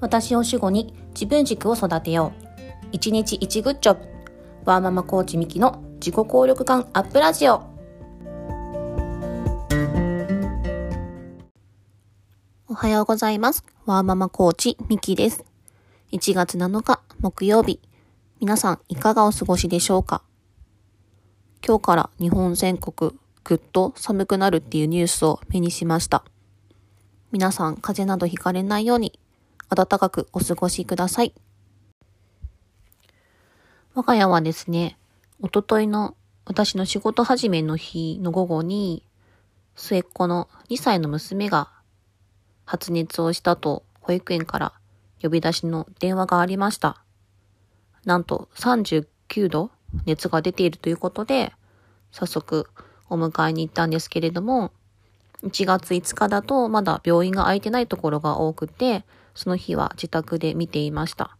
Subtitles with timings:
[0.00, 2.44] 私を主語に自分軸を育てよう。
[2.92, 4.08] 一日一グッジョブ。
[4.64, 7.62] ワーママコーチミキの自己効力感アップラジオ。
[12.68, 13.64] おはようございます。
[13.86, 15.44] ワーママコーチミキです。
[16.12, 17.80] 1月7日木曜日。
[18.38, 20.22] 皆さんいかがお過ごしでしょうか？
[21.66, 26.22] 今日から日本全国ぐっと寒くなるっていうニュースを目にしました。
[27.32, 29.18] 皆さん風邪などひかれないように
[29.68, 31.34] 暖かくお過ごしください。
[33.94, 34.98] 我が家はですね、
[35.40, 39.02] おとといの私の仕事始めの日の午後に、
[39.76, 41.70] 末っ子の2歳の娘が
[42.64, 44.72] 発熱をしたと保育園から
[45.22, 47.02] 呼び出しの電話がありました。
[48.04, 49.70] なんと39度
[50.06, 51.52] 熱が出ているということで、
[52.10, 52.68] 早速
[53.10, 54.72] お迎えに行ったんですけれども、
[55.42, 59.04] 1月5日だとまだ病院が空いてないところが多くて、
[59.38, 61.36] その日は自宅で見ていました。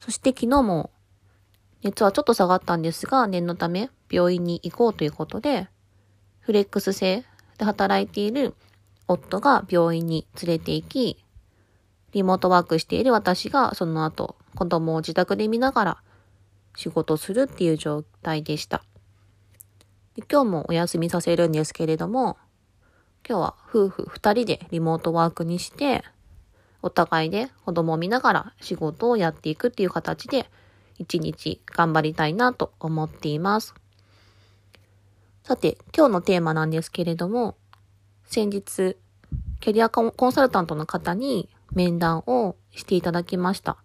[0.00, 0.90] そして昨日も
[1.82, 5.68] 熱はちょっと下がったんですが、念のため病院に行こうということで、
[6.40, 7.26] フレックス制
[7.58, 8.54] で働いている
[9.06, 11.22] 夫が病院に連れて行き、
[12.12, 16.02] リモートワークしている私がその後子供を自宅で見ながら
[16.74, 18.82] 仕事するっていう状態でした。
[20.16, 22.38] で今日もお休みさせるんですけれども、
[23.28, 26.02] 今日は夫婦二人でリモートワークにして、
[26.82, 30.50] お互いで子供を見ながら仕事をやっていくっていう形で、
[30.98, 33.74] 一日頑張りたいなと思っています。
[35.44, 37.56] さて、今日のテーマなんですけれども、
[38.26, 38.96] 先日、
[39.60, 43.76] キャリアコンサルタントの方に面談をしていただきました。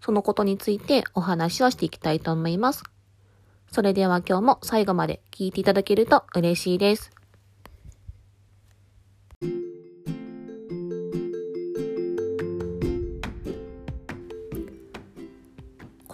[0.00, 2.84] そのことについてお話をしていきたいと思います。
[3.72, 7.15] それでは今日も最後まで聞いていただけると嬉しいです。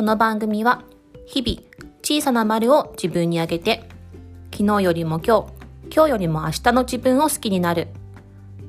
[0.03, 0.83] この番組は
[1.27, 1.63] 日々
[2.03, 3.89] 小さな丸を自分にあげて
[4.51, 5.53] 昨日よりも今日、
[5.95, 7.87] 今日よりも明日の自分を好きになる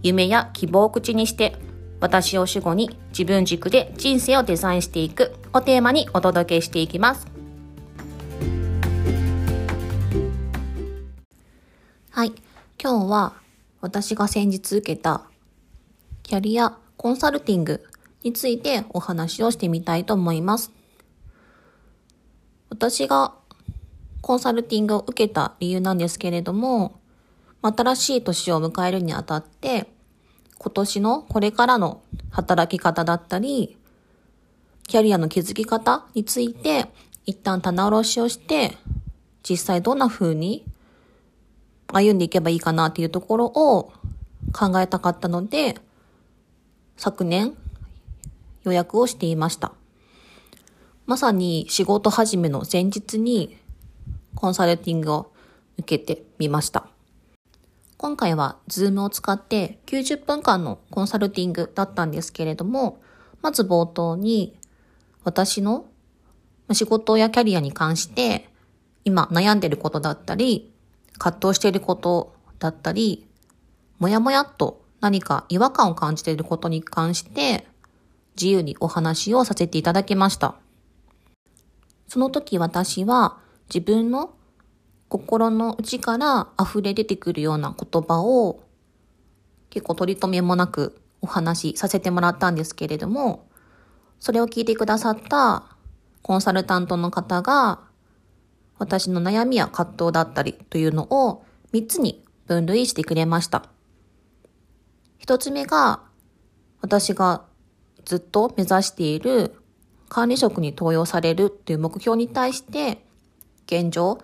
[0.04, 1.56] 夢や希望を口にして
[2.00, 7.26] 私を主語に自分軸で人生をデザインしていくをテーマにお届けしていきます。
[12.12, 12.34] はい。
[12.80, 13.34] 今日は
[13.82, 15.24] 私が先日受けた
[16.22, 17.84] キャリアコンサルティング
[18.22, 20.83] についてお話をしてみたいと思います。
[22.74, 23.36] 私が
[24.22, 27.00] コンサルティングを受けた理由なんですけれども、
[27.62, 29.86] 新しい年を迎えるにあたって、
[30.58, 32.02] 今年のこれからの
[32.32, 33.78] 働き方だったり、
[34.88, 36.88] キャリアの築き方について、
[37.28, 38.76] 一旦棚卸しをして、
[39.48, 40.66] 実際どんな風に
[41.90, 43.94] 歩んでいけばいいかなっていうところを
[44.52, 45.76] 考えたかったので、
[46.98, 47.56] 昨年
[48.64, 49.74] 予約をしていました。
[51.06, 53.58] まさに仕事始めの前日に
[54.36, 55.34] コンサルティングを
[55.78, 56.88] 受けてみました。
[57.98, 63.02] 今回は Zoom を使って90分間のコンサルティングだったんですけれども、
[63.42, 64.58] まず冒頭に
[65.26, 65.86] 私の
[66.72, 68.48] 仕事やキャリアに関して
[69.04, 70.72] 今悩んでることだったり、
[71.18, 73.28] 葛藤していることだったり、
[74.00, 77.68] もやもやっと何か違和感を感じていることに関して
[78.38, 80.63] 自由にお話をさせていただきました。
[82.14, 83.40] その時私は
[83.74, 84.36] 自分の
[85.10, 88.62] 心の内から溢れ出てくるような言葉を
[89.72, 93.50] 結構取り留めもなくお話しさせてもらったんですけれども、
[94.20, 95.64] それを聞いてくださった
[96.22, 97.80] コンサルタントの方が
[98.78, 101.44] 私の悩みや葛藤だったりというのを
[101.74, 103.72] 3つに分類してくれました。
[105.26, 106.02] 1つ目が
[106.80, 107.42] 私が
[108.06, 109.56] ずっと目指している
[110.14, 113.04] 管理職に登用されるっていう目標に対して、
[113.66, 114.20] 現状、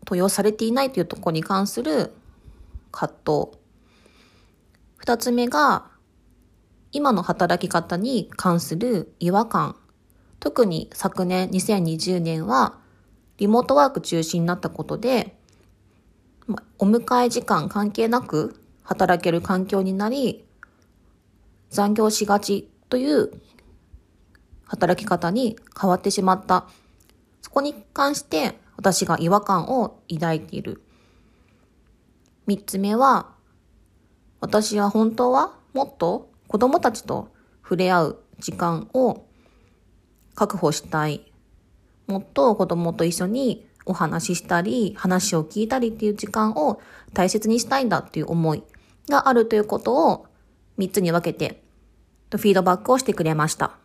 [0.00, 2.12] 登用されていないというところに関する
[2.92, 3.58] 葛藤。
[4.98, 5.86] 二つ目が、
[6.92, 9.76] 今の働き方に関する違和感。
[10.40, 12.74] 特に昨年2020年は、
[13.38, 15.38] リモートワーク中心になったことで、
[16.78, 20.44] お迎え時間関係なく働ける環境になり、
[21.70, 23.32] 残業しがちという
[24.66, 26.66] 働き方に変わってしまった。
[27.42, 30.82] そこに関して私が違和感を抱いている。
[32.46, 33.32] 三つ目は、
[34.40, 37.28] 私は本当はもっと子供たちと
[37.62, 39.24] 触れ合う時間を
[40.34, 41.32] 確保したい。
[42.06, 46.80] もっと子供と一緒にお話ししたり、話を聞いたりっていう時間を
[47.12, 48.62] 大切にしたいんだっていう思い
[49.08, 50.26] があるということを
[50.76, 51.62] 三つに分けて
[52.30, 53.83] フィードバックをしてくれました。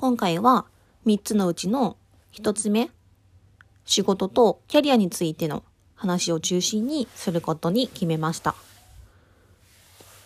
[0.00, 0.64] 今回は
[1.04, 1.98] 3つのうちの
[2.32, 2.88] 1つ目、
[3.84, 5.62] 仕事とキャリアについての
[5.94, 8.54] 話を中心にすることに決めました。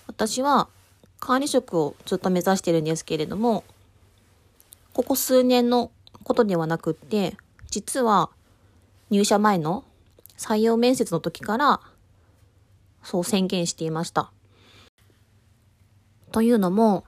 [0.07, 0.69] 私は
[1.19, 3.65] 管理職をずっと目指してるんですけれども、
[4.93, 5.91] ここ数年の
[6.23, 7.37] ことではなくって、
[7.69, 8.31] 実は
[9.11, 9.83] 入社前の
[10.39, 11.81] 採用面接の時から
[13.03, 14.31] そう宣言していました。
[16.31, 17.03] というのも、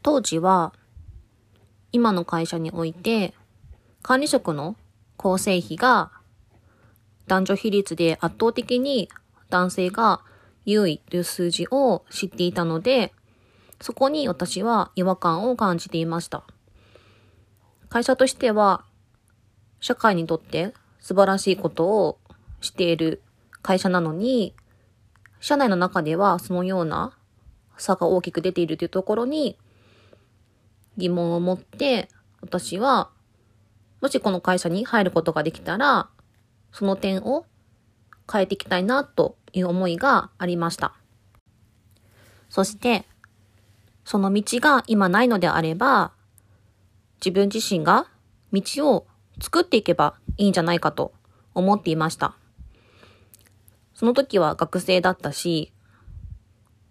[0.00, 0.72] 当時は
[1.92, 3.34] 今の会社において
[4.02, 4.76] 管理職の
[5.16, 6.10] 構成比が
[7.26, 9.08] 男女比率で圧倒的に
[9.50, 10.22] 男性が
[10.64, 13.12] 優位という数字を知っていたので、
[13.80, 16.44] そこに私は違和感を感じていました。
[17.88, 18.84] 会社としては、
[19.80, 22.18] 社会にとって素晴らしいことを
[22.60, 23.22] している
[23.62, 24.54] 会社なのに、
[25.40, 27.16] 社内の中ではそのような
[27.76, 29.56] 差が大きく出ているというところに
[30.98, 32.08] 疑問を持って、
[32.42, 33.10] 私は、
[34.02, 36.10] もしこの会社に入ることができたら、
[36.72, 37.46] その点を
[38.30, 40.94] 変えていきたいなという思いがありました。
[42.50, 43.06] そして、
[44.04, 46.12] その道が今ないのであれば、
[47.20, 48.06] 自分自身が
[48.52, 49.06] 道を
[49.40, 51.12] 作っていけばいいんじゃないかと
[51.54, 52.34] 思っていました。
[53.94, 55.72] その時は学生だったし、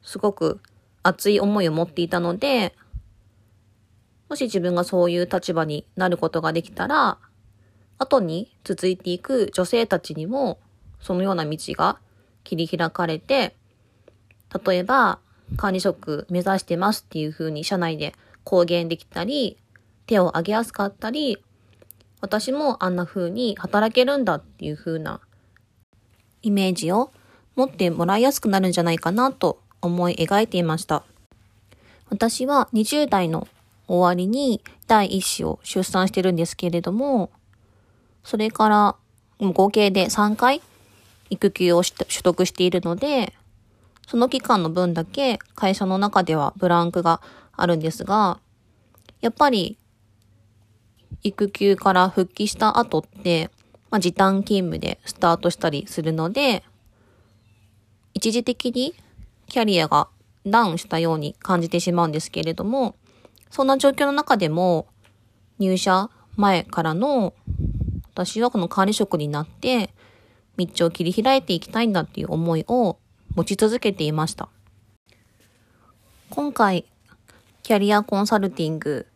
[0.02, 0.60] すごく
[1.04, 2.76] 熱い思いを持っていたので、
[4.30, 7.18] もし自分がそういう立場になることができたら、
[7.98, 10.60] 後に続いていく女性たちにも、
[11.02, 12.00] そのような道が
[12.44, 13.56] 切り開かれて、
[14.66, 15.20] 例えば、
[15.56, 18.14] 管理職目指してますっていう風に社内で
[18.44, 19.58] 公言できたり、
[20.06, 21.38] 手を挙げやすかったり、
[22.20, 25.22] 私もあんな風に働けるんだっていう風な
[26.42, 27.12] イメージを
[27.56, 31.04] 持ってもらいやすくなるんじゃないかなと思い描いていました。
[32.10, 33.48] 私は20代の
[33.88, 37.32] 終わりに第一子を出産してるんですけれども、
[38.24, 38.96] それから
[39.40, 40.62] 合計で3回
[41.30, 41.94] 育休を取
[42.24, 43.34] 得しているので、
[44.08, 47.22] その期間の分だけ会社の中ではブランクが
[47.56, 48.40] あるんですが、
[49.22, 49.78] やっぱり
[51.24, 53.50] 育休から復帰した後って、
[53.90, 56.64] まあ、時短勤務でスタートしたりするので、
[58.14, 58.94] 一時的に
[59.48, 60.08] キャリアが
[60.46, 62.96] ダウンしたように感じてしまうんですけれども、
[63.50, 64.88] そんな状況の中でも
[65.60, 67.34] 入社前からの
[68.14, 69.94] 私はこの管理職になって
[70.58, 72.98] 道を切り開いていきたいんだっていう思いを
[73.36, 74.50] 持ち続けていました。
[76.30, 76.86] 今回、
[77.64, 79.08] キャリアコンサルティング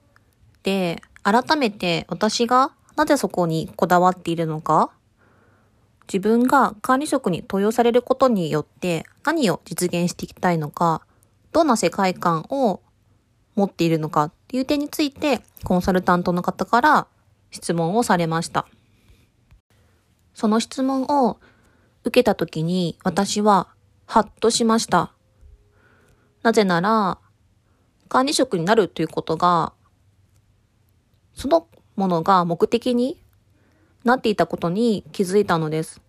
[0.63, 4.91] で改めて私がなぜそこにこだわっているのか、
[6.07, 11.01] 自分が管理職に登用されることによって何を実現していきたいのか、
[11.51, 12.81] どんな世界観を
[13.55, 17.07] 持っているのかっていう点についてコンサルタントの方から
[17.51, 18.67] 質問をされました。
[20.33, 21.39] その質問を
[22.03, 23.67] 受けたときに私は
[24.05, 25.13] ハッとしました。
[26.41, 27.19] なぜなら、
[28.09, 29.73] 管理職になるということが
[31.33, 33.21] そのものが目的に
[34.03, 36.01] なっていたことに気づいたのです。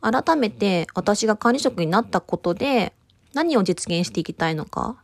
[0.00, 2.94] 改めて私が管理職になったことで
[3.34, 4.96] 何を実現していきたいのか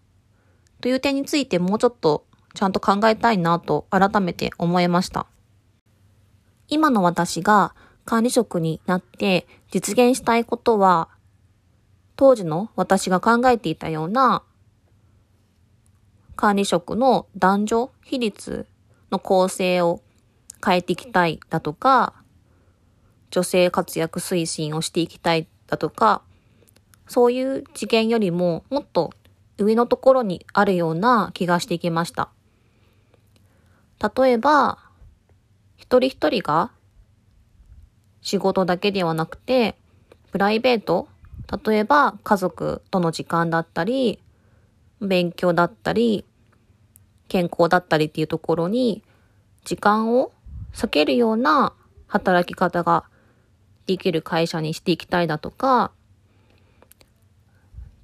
[0.81, 5.27] という点についてもうちょっとちゃんと考えたいなと改めて思いました。
[6.69, 11.09] 今の私が管理職になって実現したいことは
[12.17, 14.43] 当時の私が考えていたような
[16.37, 18.67] 管理職の男女比率
[19.11, 20.03] の構成を
[20.65, 22.15] 変えていきたいだとか、
[23.31, 26.23] 女性活躍推進をしていきたいだとか、
[27.09, 29.13] そういう次元よりももっと
[29.59, 32.29] 上のところにあるような気がしてきました。
[34.17, 34.79] 例えば、
[35.77, 36.71] 一人一人が
[38.21, 39.77] 仕事だけではなくて、
[40.33, 41.09] プライベート、
[41.65, 44.21] 例えば家族との時間だったり、
[45.01, 46.25] 勉強だったり、
[47.29, 49.03] 健康だったりっていうところに、
[49.65, 50.33] 時間を
[50.75, 51.73] 避けるような
[52.07, 53.05] 働き方が
[53.87, 55.93] できる会社にしていきたいだとか、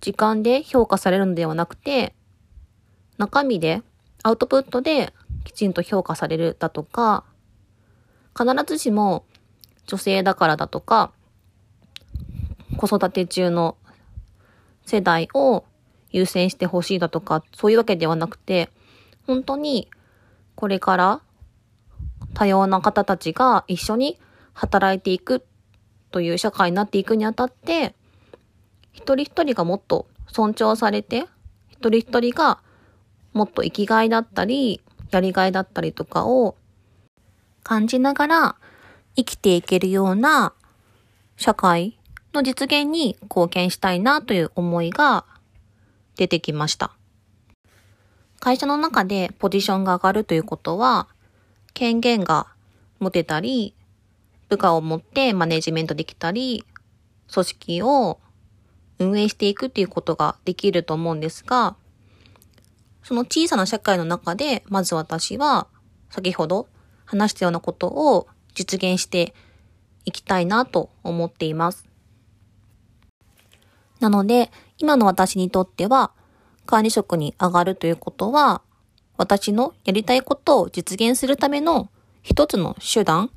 [0.03, 2.15] 時間で評価されるのではなくて、
[3.19, 3.83] 中身で、
[4.25, 5.13] アウトプットで
[5.45, 7.25] きちんと評価されるだとか、
[8.37, 9.25] 必ずしも
[9.87, 11.13] 女性だからだとか、
[12.77, 13.77] 子育て中の
[14.85, 15.65] 世代を
[16.11, 18.71] 優先してほしいだとか、そういうわけではなくて、
[19.29, 19.89] 本当に
[20.57, 21.21] これから
[22.35, 24.19] 多様な方たちが一緒に
[24.53, 25.47] 働いていく
[26.11, 27.95] という社会になっていくにあたって、
[28.93, 31.27] 一人一人がもっと尊重されて、
[31.71, 32.61] 一人一人が
[33.33, 34.81] もっと生きがいだったり、
[35.11, 36.57] やりがいだったりとかを
[37.63, 38.57] 感じながら
[39.17, 40.55] 生きていけるような
[41.37, 41.99] 社会
[42.33, 45.27] の実現に貢献したいなという思いが
[46.17, 46.93] 出てきました。
[48.41, 51.09] 会社の中でポジションが上がるということは、
[51.75, 52.49] 権限が
[52.99, 53.75] 持てたり、
[54.49, 56.65] 部下を持ってマネジメントできたり、
[57.33, 58.19] 組織を
[59.03, 61.77] 運営していくっていうことができると思うんですが、
[63.03, 65.67] その小さな社会の中で、まず私は、
[66.11, 66.69] 先ほど
[67.05, 69.35] 話したようなことを実現して
[70.05, 71.87] いきたいなと思っています。
[74.01, 76.13] なので、今の私にとっては、
[76.67, 78.63] 管理職に上がるということは、
[79.17, 81.91] 私のやりたいことを実現するための
[82.23, 83.31] 一つの手段、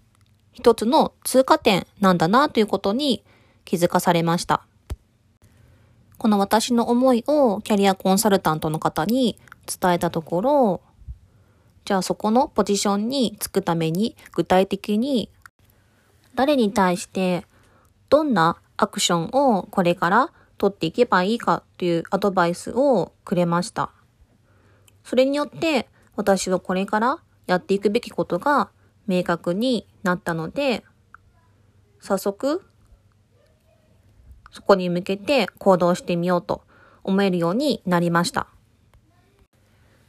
[0.52, 3.24] 一つの通過点なんだなということに
[3.66, 4.66] 気づかされました。
[6.18, 10.82] この私の思いをキャリアコンサルタントの方に伝えたところ、
[11.84, 15.30] じゃあそこのポジションにつくために具体的に
[16.34, 17.46] 誰に対して
[18.10, 23.92] どんなアクションをこれから取っていけばいいかというアドバイスをくれました。
[25.04, 28.70] それによって私はこれからやっていくべきことが
[29.06, 30.84] 明確になったので、
[32.00, 32.64] 早速
[34.56, 36.62] そこに向けて行動してみようと
[37.04, 38.48] 思えるようになりました。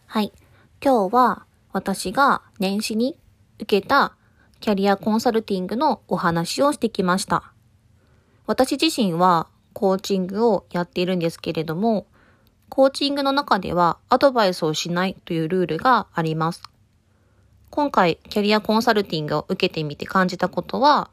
[0.06, 0.32] はい。
[0.80, 3.18] 今日は私が年始に
[3.58, 4.14] 受けた
[4.60, 7.52] キャリアコンサルティングのお話をしてきました。
[8.46, 12.06] 私自身はコーチングをやっているんですけれども、
[12.68, 16.62] コーチングの中ではアドバイスをしないというルールがあります。
[17.70, 21.10] 今回キャリアコンサルティングを受けてみて感じたことは、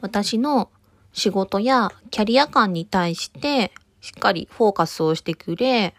[0.00, 0.70] 私の
[1.14, 5.94] 仕事やキャリア感に対してしっかりフォーカスをしてくれ、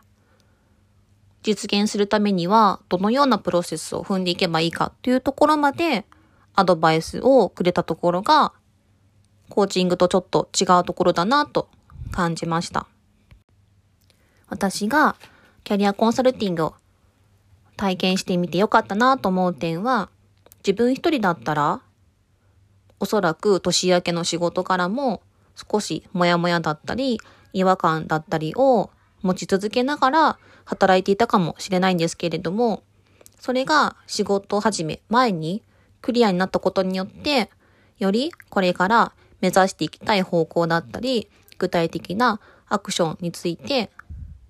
[1.42, 6.06] 実現するためにはどのようなプロセスを踏んでいけばいいかというところまで
[6.54, 8.54] アドバイスをくれたところが、
[9.50, 11.70] コーチングとちょっと違うところだなと
[12.12, 12.88] 感じました。
[14.50, 15.16] 私が
[15.64, 16.74] キャリアコンサルティングを
[17.78, 20.10] 体験してみてよかったなと思う点は、
[20.58, 21.82] 自分一人だったら
[23.00, 25.22] おそらく年明けの仕事からも
[25.72, 27.20] 少しモヤモヤだったり
[27.54, 28.90] 違和感だったりを
[29.22, 32.84] 持ち続けながら働いていたかもしれないんですけれども、
[33.40, 35.64] それが仕事始め前に
[36.02, 37.50] クリアになったことによって、
[37.98, 43.90] よりこれから目指していきたい方向だったり、具体的なアクションについて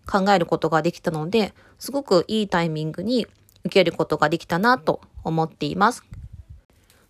[0.10, 3.28] 考えることができたので、すごくいいタイミングに
[3.64, 6.04] 受けることができたなと思っています。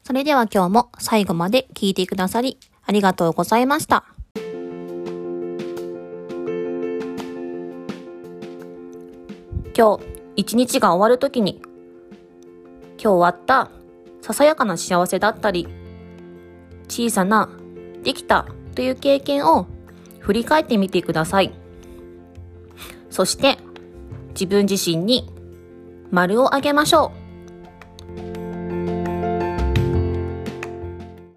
[0.05, 4.05] それでは今日も最後まで聞いてくださりありがとうございました。
[9.75, 10.03] 今日
[10.35, 11.59] 一日が終わるときに
[13.01, 13.71] 今日あった
[14.21, 15.67] ささやかな幸せだったり
[16.87, 17.49] 小さな
[18.03, 18.45] できた
[18.75, 19.65] という経験を
[20.19, 21.51] 振り返ってみてください。
[23.09, 23.57] そして
[24.29, 25.27] 自分自身に
[26.11, 27.24] 丸をあげましょう。